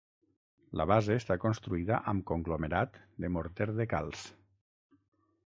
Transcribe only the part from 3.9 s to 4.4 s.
calç.